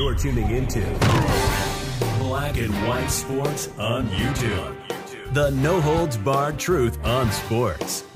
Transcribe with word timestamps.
You're 0.00 0.14
tuning 0.14 0.48
into 0.48 0.80
Black 2.20 2.56
and 2.56 2.72
White 2.88 3.10
Sports 3.10 3.68
on 3.78 4.08
YouTube. 4.08 5.34
The 5.34 5.50
no 5.50 5.78
holds 5.78 6.16
barred 6.16 6.58
truth 6.58 6.98
on 7.04 7.30
sports. 7.30 8.06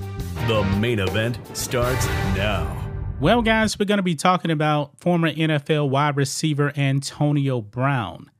The 0.47 0.63
main 0.79 0.97
event 0.97 1.37
starts 1.55 2.07
now. 2.35 2.75
Well, 3.19 3.43
guys, 3.43 3.77
we're 3.77 3.85
going 3.85 3.99
to 3.99 4.03
be 4.03 4.15
talking 4.15 4.49
about 4.49 4.99
former 4.99 5.31
NFL 5.31 5.89
wide 5.89 6.17
receiver 6.17 6.73
Antonio 6.75 7.61
Brown. 7.61 8.31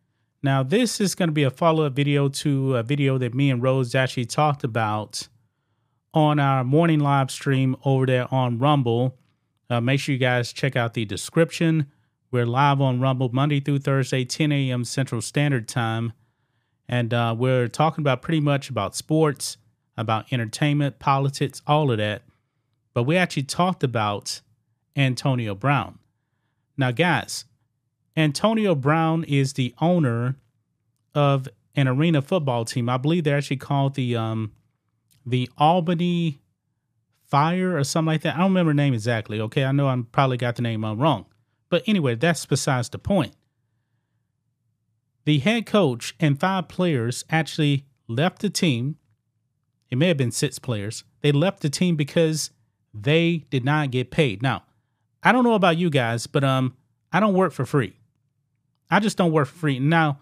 Now, 0.41 0.63
this 0.63 0.99
is 0.99 1.13
going 1.13 1.29
to 1.29 1.33
be 1.33 1.43
a 1.43 1.51
follow 1.51 1.85
up 1.85 1.93
video 1.93 2.27
to 2.29 2.77
a 2.77 2.81
video 2.81 3.19
that 3.19 3.35
me 3.35 3.51
and 3.51 3.61
Rose 3.61 3.93
actually 3.93 4.25
talked 4.25 4.63
about 4.63 5.27
on 6.15 6.39
our 6.39 6.63
morning 6.63 6.99
live 6.99 7.29
stream 7.29 7.75
over 7.85 8.07
there 8.07 8.33
on 8.33 8.57
Rumble. 8.57 9.19
Uh, 9.69 9.81
make 9.81 9.99
sure 9.99 10.13
you 10.13 10.19
guys 10.19 10.51
check 10.51 10.75
out 10.75 10.95
the 10.95 11.05
description. 11.05 11.91
We're 12.35 12.45
live 12.45 12.81
on 12.81 12.99
Rumble 12.99 13.29
Monday 13.31 13.61
through 13.61 13.79
Thursday, 13.79 14.25
10 14.25 14.51
a.m. 14.51 14.83
Central 14.83 15.21
Standard 15.21 15.69
Time. 15.69 16.11
And 16.85 17.13
uh, 17.13 17.33
we're 17.39 17.69
talking 17.69 18.01
about 18.01 18.21
pretty 18.21 18.41
much 18.41 18.69
about 18.69 18.93
sports, 18.93 19.55
about 19.95 20.33
entertainment, 20.33 20.99
politics, 20.99 21.61
all 21.65 21.93
of 21.93 21.97
that. 21.99 22.23
But 22.93 23.03
we 23.03 23.15
actually 23.15 23.43
talked 23.43 23.85
about 23.85 24.41
Antonio 24.97 25.55
Brown. 25.55 25.97
Now, 26.75 26.91
guys, 26.91 27.45
Antonio 28.17 28.75
Brown 28.75 29.23
is 29.23 29.53
the 29.53 29.73
owner 29.79 30.35
of 31.13 31.47
an 31.73 31.87
arena 31.87 32.21
football 32.21 32.65
team. 32.65 32.89
I 32.89 32.97
believe 32.97 33.23
they're 33.23 33.37
actually 33.37 33.55
called 33.55 33.95
the 33.95 34.17
um, 34.17 34.51
the 35.25 35.49
Albany 35.57 36.41
Fire 37.23 37.77
or 37.77 37.85
something 37.85 38.07
like 38.07 38.23
that. 38.23 38.35
I 38.35 38.39
don't 38.39 38.49
remember 38.49 38.73
the 38.73 38.75
name 38.75 38.93
exactly. 38.93 39.39
Okay, 39.39 39.63
I 39.63 39.71
know 39.71 39.87
I 39.87 40.03
probably 40.11 40.35
got 40.35 40.57
the 40.57 40.63
name 40.63 40.83
wrong. 40.83 41.27
But 41.69 41.83
anyway, 41.87 42.15
that's 42.15 42.45
besides 42.45 42.89
the 42.89 42.99
point. 42.99 43.33
The 45.25 45.39
head 45.39 45.65
coach 45.65 46.15
and 46.19 46.39
five 46.39 46.67
players 46.67 47.25
actually 47.29 47.85
left 48.07 48.41
the 48.41 48.49
team. 48.49 48.97
It 49.89 49.97
may 49.97 50.07
have 50.07 50.17
been 50.17 50.31
six 50.31 50.59
players. 50.59 51.03
They 51.21 51.31
left 51.31 51.61
the 51.61 51.69
team 51.69 51.95
because 51.95 52.51
they 52.93 53.45
did 53.49 53.65
not 53.65 53.91
get 53.91 54.11
paid. 54.11 54.41
Now, 54.41 54.63
I 55.23 55.31
don't 55.31 55.43
know 55.43 55.55
about 55.55 55.77
you 55.77 55.89
guys, 55.89 56.27
but 56.27 56.43
um, 56.43 56.75
I 57.11 57.19
don't 57.19 57.33
work 57.33 57.51
for 57.51 57.65
free. 57.65 57.97
I 58.89 58.99
just 58.99 59.17
don't 59.17 59.31
work 59.31 59.47
for 59.47 59.55
free. 59.55 59.79
Now, 59.79 60.19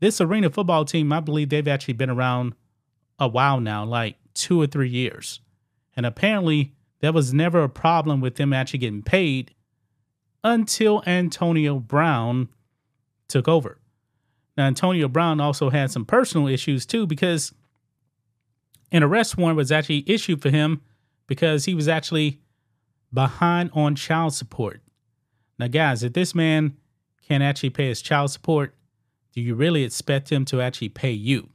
this 0.00 0.20
arena 0.20 0.50
football 0.50 0.84
team, 0.84 1.12
I 1.12 1.20
believe 1.20 1.48
they've 1.48 1.66
actually 1.66 1.94
been 1.94 2.10
around 2.10 2.54
a 3.18 3.26
while 3.26 3.60
now, 3.60 3.84
like 3.84 4.16
two 4.34 4.60
or 4.60 4.66
three 4.66 4.90
years. 4.90 5.40
And 5.96 6.04
apparently, 6.04 6.74
there 7.00 7.12
was 7.12 7.32
never 7.32 7.62
a 7.62 7.68
problem 7.68 8.20
with 8.20 8.36
them 8.36 8.52
actually 8.52 8.80
getting 8.80 9.02
paid 9.02 9.54
until 10.44 11.02
Antonio 11.06 11.80
Brown 11.80 12.50
took 13.26 13.48
over. 13.48 13.78
Now, 14.56 14.66
Antonio 14.66 15.08
Brown 15.08 15.40
also 15.40 15.70
had 15.70 15.90
some 15.90 16.04
personal 16.04 16.46
issues 16.46 16.86
too 16.86 17.06
because 17.06 17.52
an 18.92 19.02
arrest 19.02 19.36
warrant 19.36 19.56
was 19.56 19.72
actually 19.72 20.04
issued 20.06 20.42
for 20.42 20.50
him 20.50 20.82
because 21.26 21.64
he 21.64 21.74
was 21.74 21.88
actually 21.88 22.40
behind 23.12 23.70
on 23.72 23.96
child 23.96 24.34
support. 24.34 24.82
Now, 25.58 25.68
guys, 25.68 26.02
if 26.02 26.12
this 26.12 26.34
man 26.34 26.76
can't 27.26 27.42
actually 27.42 27.70
pay 27.70 27.88
his 27.88 28.02
child 28.02 28.30
support, 28.30 28.74
do 29.32 29.40
you 29.40 29.54
really 29.54 29.82
expect 29.82 30.30
him 30.30 30.44
to 30.46 30.60
actually 30.60 30.90
pay 30.90 31.10
you? 31.10 31.48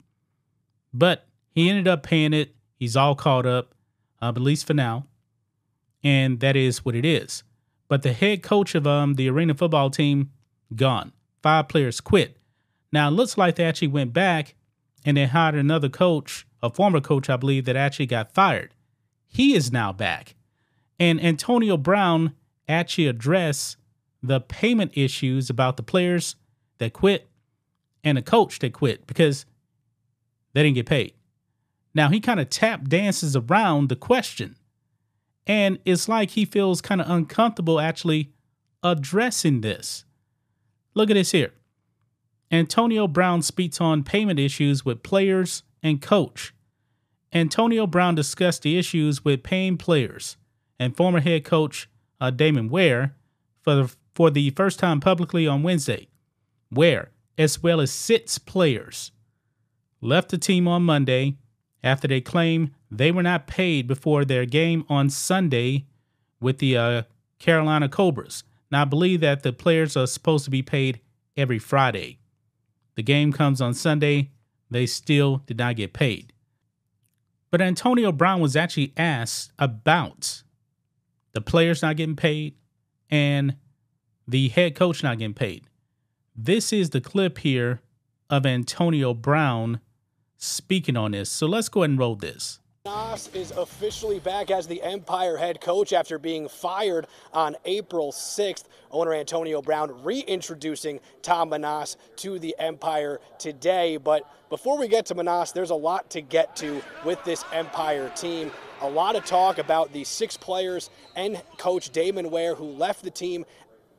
But 0.93 1.27
he 1.51 1.69
ended 1.69 1.87
up 1.87 2.03
paying 2.03 2.33
it. 2.33 2.55
He's 2.75 2.97
all 2.97 3.15
caught 3.15 3.45
up, 3.45 3.73
uh, 4.21 4.29
at 4.29 4.37
least 4.37 4.65
for 4.65 4.73
now. 4.73 5.05
And 6.03 6.39
that 6.39 6.55
is 6.55 6.83
what 6.83 6.95
it 6.95 7.05
is. 7.05 7.43
But 7.89 8.03
the 8.03 8.13
head 8.13 8.41
coach 8.41 8.75
of 8.75 8.87
um, 8.87 9.15
the 9.15 9.29
arena 9.29 9.55
football 9.55 9.89
team, 9.89 10.31
gone. 10.75 11.11
Five 11.43 11.67
players 11.67 11.99
quit. 11.99 12.37
Now 12.93 13.09
it 13.09 13.11
looks 13.11 13.37
like 13.37 13.55
they 13.55 13.65
actually 13.65 13.89
went 13.89 14.13
back 14.13 14.55
and 15.03 15.17
they 15.17 15.25
hired 15.25 15.55
another 15.55 15.89
coach, 15.89 16.45
a 16.61 16.69
former 16.69 17.01
coach, 17.01 17.29
I 17.29 17.35
believe, 17.35 17.65
that 17.65 17.75
actually 17.75 18.05
got 18.05 18.31
fired. 18.31 18.73
He 19.27 19.55
is 19.55 19.71
now 19.71 19.91
back. 19.91 20.35
And 20.99 21.21
Antonio 21.23 21.77
Brown 21.77 22.35
actually 22.67 23.07
addressed 23.07 23.77
the 24.21 24.39
payment 24.39 24.91
issues 24.95 25.49
about 25.49 25.77
the 25.77 25.83
players 25.83 26.35
that 26.77 26.93
quit 26.93 27.29
and 28.03 28.17
the 28.17 28.21
coach 28.21 28.59
that 28.59 28.73
quit 28.73 29.07
because 29.07 29.45
they 30.53 30.63
didn't 30.63 30.75
get 30.75 30.85
paid. 30.85 31.13
Now 31.95 32.09
he 32.09 32.19
kind 32.19 32.39
of 32.39 32.49
tap 32.49 32.87
dances 32.87 33.35
around 33.35 33.89
the 33.89 33.95
question 33.95 34.55
and 35.47 35.79
it's 35.85 36.07
like 36.07 36.31
he 36.31 36.45
feels 36.45 36.81
kind 36.81 37.01
of 37.01 37.09
uncomfortable 37.09 37.79
actually 37.79 38.31
addressing 38.83 39.61
this. 39.61 40.05
Look 40.93 41.09
at 41.09 41.15
this 41.15 41.31
here. 41.31 41.53
Antonio 42.51 43.07
Brown 43.07 43.41
speaks 43.41 43.79
on 43.79 44.03
payment 44.03 44.39
issues 44.39 44.83
with 44.83 45.03
players 45.03 45.63
and 45.83 46.01
coach. 46.01 46.53
Antonio 47.31 47.85
Brown 47.85 48.15
discussed 48.15 48.63
the 48.63 48.77
issues 48.77 49.23
with 49.23 49.43
paying 49.43 49.77
players 49.77 50.37
and 50.79 50.97
former 50.97 51.19
head 51.19 51.43
coach 51.43 51.89
uh, 52.19 52.31
Damon 52.31 52.69
Ware 52.69 53.15
for 53.61 53.75
the, 53.75 53.95
for 54.15 54.31
the 54.31 54.49
first 54.51 54.79
time 54.79 54.99
publicly 54.99 55.45
on 55.47 55.61
Wednesday. 55.61 56.07
Ware, 56.71 57.11
as 57.37 57.61
well 57.61 57.79
as 57.79 57.91
six 57.91 58.39
players, 58.39 59.11
left 60.01 60.29
the 60.29 60.37
team 60.37 60.67
on 60.67 60.83
Monday 60.83 61.37
after 61.83 62.07
they 62.07 62.21
claim 62.21 62.73
they 62.91 63.11
were 63.11 63.23
not 63.23 63.47
paid 63.47 63.87
before 63.87 64.25
their 64.25 64.45
game 64.45 64.85
on 64.89 65.09
Sunday 65.09 65.85
with 66.41 66.59
the 66.59 66.77
uh, 66.77 67.01
Carolina 67.39 67.89
Cobras. 67.89 68.43
Now, 68.71 68.81
I 68.81 68.85
believe 68.85 69.21
that 69.21 69.43
the 69.43 69.53
players 69.53 69.97
are 69.97 70.07
supposed 70.07 70.45
to 70.45 70.51
be 70.51 70.61
paid 70.61 70.99
every 71.35 71.59
Friday. 71.59 72.19
The 72.95 73.03
game 73.03 73.31
comes 73.31 73.61
on 73.61 73.73
Sunday. 73.73 74.31
They 74.69 74.85
still 74.85 75.37
did 75.45 75.57
not 75.57 75.75
get 75.75 75.93
paid. 75.93 76.33
But 77.51 77.61
Antonio 77.61 78.11
Brown 78.11 78.41
was 78.41 78.55
actually 78.55 78.93
asked 78.95 79.51
about 79.57 80.43
the 81.33 81.41
players 81.41 81.81
not 81.81 81.95
getting 81.95 82.15
paid 82.15 82.55
and 83.09 83.55
the 84.27 84.49
head 84.49 84.75
coach 84.75 85.01
not 85.01 85.17
getting 85.17 85.33
paid. 85.33 85.65
This 86.35 86.71
is 86.71 86.91
the 86.91 87.01
clip 87.01 87.39
here 87.39 87.81
of 88.29 88.45
Antonio 88.45 89.13
Brown 89.13 89.79
speaking 90.39 90.97
on 90.97 91.11
this. 91.11 91.29
So 91.29 91.45
let's 91.45 91.69
go 91.69 91.83
ahead 91.83 91.91
and 91.91 91.99
roll 91.99 92.15
this. 92.15 92.59
Menas 92.85 93.29
is 93.33 93.51
officially 93.51 94.19
back 94.19 94.49
as 94.49 94.65
the 94.65 94.81
Empire 94.81 95.37
head 95.37 95.61
coach 95.61 95.93
after 95.93 96.17
being 96.17 96.47
fired 96.47 97.07
on 97.33 97.55
April 97.65 98.11
6th. 98.11 98.63
Owner 98.89 99.13
Antonio 99.13 99.61
Brown 99.61 100.03
reintroducing 100.03 100.99
Tom 101.21 101.49
Menas 101.49 101.97
to 102.15 102.39
the 102.39 102.55
Empire 102.57 103.19
today. 103.37 103.97
But 103.97 104.23
before 104.49 104.79
we 104.79 104.87
get 104.87 105.05
to 105.07 105.15
Menas, 105.15 105.51
there's 105.51 105.69
a 105.69 105.75
lot 105.75 106.09
to 106.11 106.21
get 106.21 106.55
to 106.55 106.81
with 107.05 107.23
this 107.25 107.43
Empire 107.53 108.11
team. 108.15 108.49
A 108.81 108.89
lot 108.89 109.17
of 109.17 109.25
talk 109.25 109.57
about 109.57 109.91
the 109.91 110.05
six 110.05 110.37
players 110.37 110.89
and 111.15 111.39
coach 111.57 111.89
Damon 111.89 112.31
Ware 112.31 112.55
who 112.55 112.65
left 112.65 113.03
the 113.03 113.11
team 113.11 113.45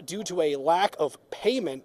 due 0.07 0.25
to 0.25 0.41
a 0.41 0.57
lack 0.57 0.97
of 0.99 1.19
payment 1.31 1.85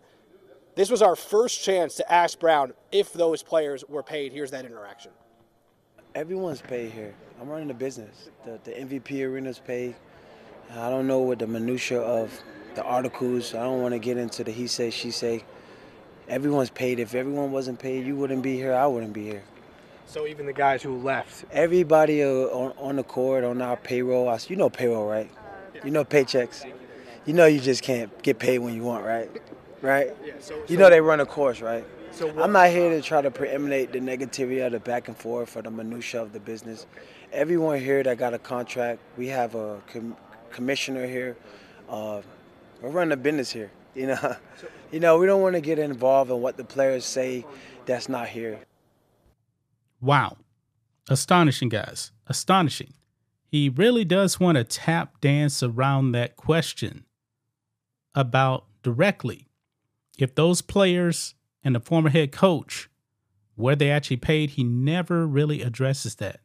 this 0.76 0.90
was 0.90 1.02
our 1.02 1.16
first 1.16 1.64
chance 1.64 1.96
to 1.96 2.12
ask 2.12 2.40
Brown 2.40 2.74
if 2.92 3.14
those 3.14 3.42
players 3.42 3.84
were 3.88 4.04
paid. 4.04 4.34
Here's 4.34 4.52
that 4.52 4.66
interaction. 4.66 5.12
Everyone's 6.14 6.62
paid 6.62 6.92
here. 6.92 7.14
I'm 7.42 7.50
running 7.50 7.68
the 7.68 7.74
business. 7.74 8.30
The, 8.46 8.60
the 8.64 8.72
MVP 8.72 9.22
arena's 9.22 9.60
paid. 9.60 9.96
I 10.72 10.90
don't 10.90 11.08
know 11.08 11.20
what 11.20 11.40
the 11.40 11.48
minutia 11.48 12.00
of 12.00 12.38
the 12.76 12.84
articles. 12.84 13.54
I 13.54 13.64
don't 13.64 13.82
want 13.82 13.94
to 13.94 14.00
get 14.00 14.18
into 14.18 14.44
the 14.44 14.52
he 14.52 14.68
say 14.68 14.90
she 14.90 15.12
say. 15.12 15.44
Everyone's 16.28 16.70
paid. 16.70 17.00
If 17.00 17.16
everyone 17.16 17.52
wasn't 17.52 17.80
paid, 17.80 18.06
you 18.06 18.16
wouldn't 18.16 18.42
be 18.42 18.56
here. 18.56 18.74
I 18.74 18.88
wouldn't 18.88 19.14
be 19.14 19.24
here. 19.24 19.44
So 20.08 20.28
even 20.28 20.46
the 20.46 20.54
guys 20.54 20.82
who 20.84 20.98
left. 20.98 21.46
Everybody 21.52 22.24
uh, 22.24 22.28
on, 22.28 22.74
on 22.78 22.96
the 22.98 23.04
court 23.04 23.44
on 23.44 23.62
our 23.62 23.78
payroll. 23.78 24.38
You 24.48 24.56
know 24.56 24.70
payroll, 24.70 25.08
right? 25.08 25.30
You 25.84 25.92
know 25.92 26.04
paychecks. 26.04 26.70
You 27.26 27.34
know 27.34 27.46
you 27.46 27.60
just 27.60 27.82
can't 27.84 28.22
get 28.24 28.40
paid 28.40 28.60
when 28.60 28.76
you 28.76 28.84
want, 28.84 29.06
right? 29.06 29.30
Right? 29.86 30.16
Yeah, 30.26 30.34
so, 30.40 30.56
you 30.68 30.76
so, 30.76 30.82
know 30.82 30.90
they 30.90 31.00
run 31.00 31.20
a 31.20 31.26
course, 31.26 31.62
right? 31.62 31.86
So 32.12 32.28
what, 32.28 32.44
I'm 32.44 32.52
not 32.52 32.70
here 32.70 32.90
to 32.90 33.02
try 33.02 33.22
to 33.22 33.30
preeminate 33.30 33.92
the 33.92 34.00
negativity 34.00 34.66
of 34.66 34.72
the 34.72 34.80
back 34.80 35.08
and 35.08 35.16
forth 35.16 35.56
or 35.56 35.62
the 35.62 35.72
minutia 35.72 36.22
of 36.22 36.34
the 36.34 36.40
business. 36.40 36.86
Everyone 37.32 37.80
here 37.80 38.02
that 38.04 38.18
got 38.18 38.34
a 38.34 38.40
contract, 38.40 39.00
we 39.18 39.28
have 39.28 39.56
a 39.56 39.82
com- 39.92 40.16
commissioner 40.52 41.06
here. 41.06 41.38
Uh, 41.90 42.22
We're 42.82 42.90
running 42.90 43.12
a 43.14 43.18
business 43.18 43.52
here. 43.52 43.72
You 43.96 44.08
know, 44.08 44.36
you 44.92 45.00
know, 45.00 45.18
we 45.18 45.26
don't 45.26 45.42
want 45.42 45.56
to 45.56 45.62
get 45.62 45.80
involved 45.80 46.30
in 46.30 46.42
what 46.42 46.58
the 46.58 46.66
players 46.66 47.06
say. 47.06 47.46
That's 47.86 48.10
not 48.10 48.28
here. 48.28 48.60
Wow, 50.02 50.36
astonishing, 51.10 51.70
guys, 51.70 52.12
astonishing. 52.28 52.94
He 53.48 53.70
really 53.70 54.04
does 54.04 54.38
want 54.38 54.58
to 54.58 54.66
tap 54.66 55.22
dance 55.22 55.64
around 55.64 56.12
that 56.12 56.36
question 56.36 57.06
about 58.14 58.66
directly 58.84 59.45
if 60.18 60.36
those 60.36 60.62
players 60.62 61.36
and 61.64 61.76
the 61.76 61.80
former 61.80 62.10
head 62.10 62.32
coach 62.32 62.90
where 63.56 63.76
they 63.76 63.90
actually 63.90 64.18
paid, 64.18 64.52
he 64.52 64.64
never 64.64 65.26
really 65.26 65.62
addresses 65.62 66.16
that. 66.16 66.42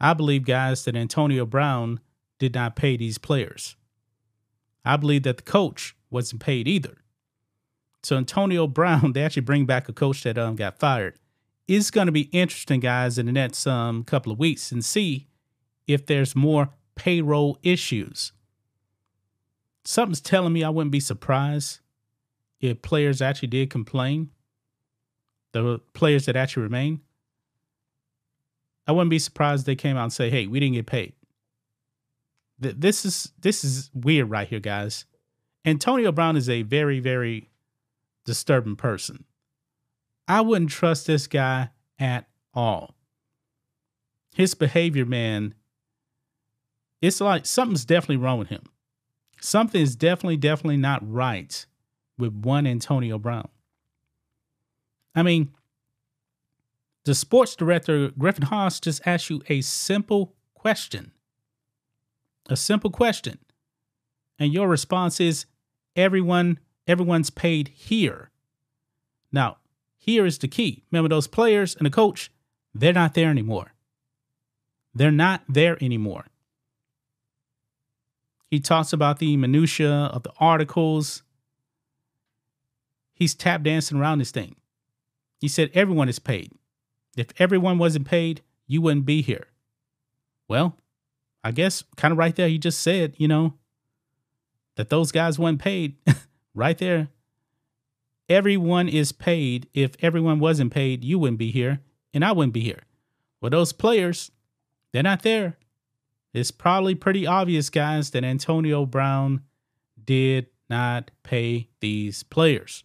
I 0.00 0.14
believe, 0.14 0.44
guys, 0.44 0.84
that 0.84 0.96
Antonio 0.96 1.46
Brown 1.46 2.00
did 2.38 2.54
not 2.54 2.76
pay 2.76 2.96
these 2.96 3.18
players. 3.18 3.76
I 4.84 4.96
believe 4.96 5.24
that 5.24 5.38
the 5.38 5.42
coach 5.42 5.96
wasn't 6.10 6.42
paid 6.42 6.68
either. 6.68 6.98
So 8.02 8.16
Antonio 8.16 8.66
Brown, 8.68 9.12
they 9.12 9.22
actually 9.22 9.42
bring 9.42 9.66
back 9.66 9.88
a 9.88 9.92
coach 9.92 10.22
that 10.22 10.38
um 10.38 10.56
got 10.56 10.78
fired. 10.78 11.18
It's 11.66 11.90
going 11.90 12.06
to 12.06 12.12
be 12.12 12.28
interesting, 12.32 12.80
guys, 12.80 13.18
in 13.18 13.26
the 13.26 13.32
next 13.32 13.66
um 13.66 14.04
couple 14.04 14.30
of 14.32 14.38
weeks 14.38 14.70
and 14.70 14.84
see 14.84 15.28
if 15.86 16.06
there's 16.06 16.36
more 16.36 16.70
payroll 16.94 17.58
issues. 17.62 18.32
Something's 19.84 20.20
telling 20.20 20.52
me 20.52 20.62
I 20.62 20.68
wouldn't 20.70 20.92
be 20.92 21.00
surprised 21.00 21.80
if 22.60 22.82
players 22.82 23.20
actually 23.20 23.48
did 23.48 23.70
complain. 23.70 24.30
The 25.52 25.80
players 25.94 26.26
that 26.26 26.36
actually 26.36 26.64
remain. 26.64 27.00
I 28.86 28.92
wouldn't 28.92 29.10
be 29.10 29.18
surprised 29.18 29.66
they 29.66 29.74
came 29.74 29.96
out 29.96 30.04
and 30.04 30.12
say, 30.12 30.30
"Hey, 30.30 30.46
we 30.46 30.60
didn't 30.60 30.74
get 30.74 30.86
paid." 30.86 31.14
this 32.58 33.04
is 33.04 33.32
this 33.38 33.64
is 33.64 33.90
weird 33.94 34.30
right 34.30 34.48
here, 34.48 34.60
guys. 34.60 35.04
Antonio 35.64 36.10
Brown 36.12 36.36
is 36.36 36.48
a 36.48 36.62
very 36.62 37.00
very 37.00 37.50
disturbing 38.24 38.76
person. 38.76 39.24
I 40.28 40.40
wouldn't 40.40 40.70
trust 40.70 41.06
this 41.06 41.26
guy 41.26 41.70
at 41.98 42.28
all. 42.54 42.96
His 44.34 44.54
behavior, 44.54 45.06
man, 45.06 45.54
it's 47.00 47.20
like 47.20 47.46
something's 47.46 47.84
definitely 47.84 48.16
wrong 48.16 48.38
with 48.38 48.48
him. 48.48 48.64
Something 49.40 49.82
is 49.82 49.94
definitely, 49.96 50.38
definitely 50.38 50.78
not 50.78 51.00
right 51.08 51.66
with 52.18 52.32
one 52.32 52.66
Antonio 52.66 53.18
Brown. 53.18 53.48
I 55.14 55.22
mean, 55.22 55.52
the 57.04 57.14
sports 57.14 57.56
director, 57.56 58.10
Griffin 58.18 58.46
Haas, 58.46 58.80
just 58.80 59.06
asked 59.06 59.30
you 59.30 59.42
a 59.48 59.60
simple 59.60 60.34
question 60.54 61.12
a 62.48 62.56
simple 62.56 62.90
question. 62.90 63.38
And 64.38 64.52
your 64.52 64.68
response 64.68 65.20
is 65.20 65.46
everyone 65.94 66.58
everyone's 66.86 67.30
paid 67.30 67.68
here. 67.68 68.30
Now, 69.32 69.58
here 69.98 70.24
is 70.24 70.38
the 70.38 70.48
key. 70.48 70.84
Remember 70.90 71.08
those 71.08 71.26
players 71.26 71.74
and 71.74 71.86
the 71.86 71.90
coach, 71.90 72.30
they're 72.74 72.92
not 72.92 73.14
there 73.14 73.30
anymore. 73.30 73.72
They're 74.94 75.10
not 75.10 75.42
there 75.48 75.82
anymore. 75.82 76.26
He 78.48 78.60
talks 78.60 78.92
about 78.92 79.18
the 79.18 79.36
minutia 79.36 79.90
of 79.90 80.22
the 80.22 80.32
articles. 80.38 81.22
He's 83.16 83.34
tap 83.34 83.62
dancing 83.62 83.98
around 83.98 84.18
this 84.18 84.30
thing. 84.30 84.56
He 85.40 85.48
said 85.48 85.70
everyone 85.74 86.08
is 86.08 86.18
paid. 86.18 86.52
If 87.16 87.28
everyone 87.38 87.78
wasn't 87.78 88.06
paid, 88.06 88.42
you 88.66 88.82
wouldn't 88.82 89.06
be 89.06 89.22
here. 89.22 89.46
Well, 90.48 90.76
I 91.42 91.50
guess 91.50 91.82
kind 91.96 92.12
of 92.12 92.18
right 92.18 92.36
there, 92.36 92.48
he 92.48 92.58
just 92.58 92.80
said, 92.80 93.14
you 93.16 93.26
know, 93.26 93.54
that 94.76 94.90
those 94.90 95.12
guys 95.12 95.38
weren't 95.38 95.60
paid 95.60 95.96
right 96.54 96.76
there. 96.76 97.08
Everyone 98.28 98.88
is 98.88 99.12
paid. 99.12 99.66
If 99.72 99.94
everyone 100.00 100.38
wasn't 100.38 100.72
paid, 100.72 101.02
you 101.02 101.18
wouldn't 101.18 101.38
be 101.38 101.50
here 101.50 101.80
and 102.12 102.22
I 102.22 102.32
wouldn't 102.32 102.52
be 102.52 102.60
here. 102.60 102.82
Well, 103.40 103.50
those 103.50 103.72
players, 103.72 104.30
they're 104.92 105.02
not 105.02 105.22
there. 105.22 105.56
It's 106.34 106.50
probably 106.50 106.94
pretty 106.94 107.26
obvious, 107.26 107.70
guys, 107.70 108.10
that 108.10 108.24
Antonio 108.24 108.84
Brown 108.84 109.40
did 110.04 110.48
not 110.68 111.10
pay 111.22 111.70
these 111.80 112.22
players. 112.24 112.84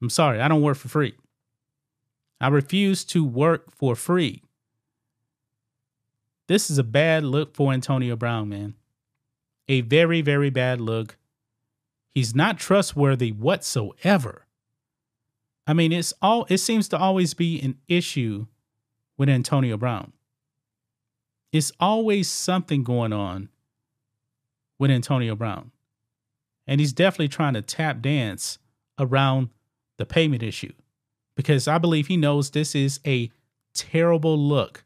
I'm 0.00 0.10
sorry, 0.10 0.40
I 0.40 0.48
don't 0.48 0.62
work 0.62 0.76
for 0.76 0.88
free. 0.88 1.14
I 2.40 2.48
refuse 2.48 3.04
to 3.06 3.24
work 3.24 3.72
for 3.72 3.96
free. 3.96 4.42
This 6.46 6.70
is 6.70 6.78
a 6.78 6.84
bad 6.84 7.24
look 7.24 7.54
for 7.54 7.72
Antonio 7.72 8.16
Brown, 8.16 8.48
man. 8.48 8.74
A 9.68 9.82
very, 9.82 10.22
very 10.22 10.50
bad 10.50 10.80
look. 10.80 11.16
He's 12.14 12.34
not 12.34 12.58
trustworthy 12.58 13.32
whatsoever. 13.32 14.46
I 15.66 15.74
mean, 15.74 15.92
it's 15.92 16.14
all 16.22 16.46
it 16.48 16.58
seems 16.58 16.88
to 16.88 16.98
always 16.98 17.34
be 17.34 17.60
an 17.60 17.76
issue 17.88 18.46
with 19.18 19.28
Antonio 19.28 19.76
Brown. 19.76 20.12
It's 21.52 21.72
always 21.78 22.28
something 22.28 22.82
going 22.82 23.12
on 23.12 23.50
with 24.78 24.90
Antonio 24.90 25.34
Brown. 25.34 25.70
And 26.66 26.80
he's 26.80 26.92
definitely 26.92 27.28
trying 27.28 27.54
to 27.54 27.62
tap 27.62 28.00
dance 28.00 28.58
around 28.98 29.50
the 29.98 30.06
payment 30.06 30.42
issue 30.42 30.72
because 31.36 31.68
I 31.68 31.78
believe 31.78 32.08
he 32.08 32.16
knows 32.16 32.50
this 32.50 32.74
is 32.74 32.98
a 33.06 33.30
terrible 33.74 34.36
look 34.36 34.84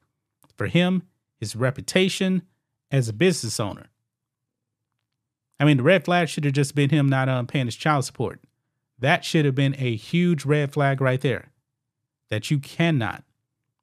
for 0.57 0.67
him 0.67 1.05
his 1.41 1.57
reputation 1.57 2.43
as 2.91 3.09
a 3.09 3.13
business 3.13 3.59
owner. 3.59 3.87
I 5.59 5.65
mean, 5.65 5.79
the 5.79 5.83
red 5.83 6.05
flag 6.05 6.29
should 6.29 6.45
have 6.45 6.53
just 6.53 6.75
been 6.75 6.91
him 6.91 7.09
not 7.09 7.29
um, 7.29 7.47
paying 7.47 7.67
his 7.67 7.75
child 7.75 8.05
support. 8.05 8.41
That 8.99 9.25
should 9.25 9.45
have 9.45 9.55
been 9.55 9.75
a 9.79 9.97
huge 9.97 10.45
red 10.45 10.73
flag 10.73 11.01
right 11.01 11.21
there. 11.21 11.51
That 12.29 12.51
you 12.51 12.59
cannot, 12.59 13.25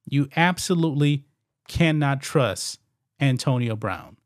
you 0.05 0.29
absolutely 0.35 1.25
cannot 1.67 2.21
trust 2.21 2.79
Antonio 3.19 3.75
Brown. 3.75 4.17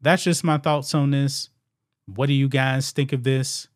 That's 0.00 0.24
just 0.24 0.42
my 0.42 0.58
thoughts 0.58 0.94
on 0.94 1.10
this. 1.12 1.50
What 2.06 2.26
do 2.26 2.32
you 2.32 2.48
guys 2.48 2.90
think 2.90 3.12
of 3.12 3.22
this? 3.22 3.68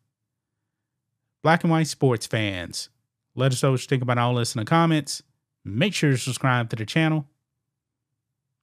Black 1.41 1.63
and 1.63 1.71
white 1.71 1.87
sports 1.87 2.27
fans, 2.27 2.89
let 3.35 3.51
us 3.51 3.63
know 3.63 3.71
what 3.71 3.81
you 3.81 3.87
think 3.87 4.03
about 4.03 4.17
all 4.17 4.35
this 4.35 4.55
in 4.55 4.59
the 4.59 4.65
comments. 4.65 5.23
Make 5.63 5.93
sure 5.93 6.11
to 6.11 6.17
subscribe 6.17 6.69
to 6.69 6.75
the 6.75 6.85
channel 6.85 7.25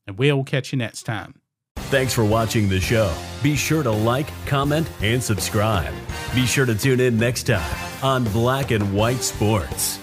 and 0.06 0.19
we'll 0.19 0.44
catch 0.44 0.73
you 0.73 0.78
next 0.78 1.02
time. 1.02 1.40
Thanks 1.76 2.12
for 2.12 2.25
watching 2.25 2.69
the 2.69 2.81
show. 2.81 3.14
Be 3.43 3.56
sure 3.56 3.82
to 3.82 3.90
like, 3.90 4.26
comment, 4.46 4.90
and 5.02 5.23
subscribe. 5.23 5.95
Be 6.35 6.47
sure 6.47 6.66
to 6.66 6.75
tune 6.75 7.00
in 7.00 7.16
next 7.16 7.45
time 7.45 8.02
on 8.02 8.25
Black 8.25 8.73
and 8.73 8.95
White 8.95 9.23
Sports. 9.23 10.00